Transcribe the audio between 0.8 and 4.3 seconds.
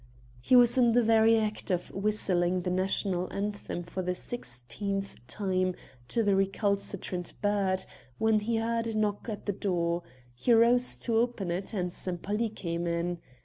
the very act of whistling the national anthem for the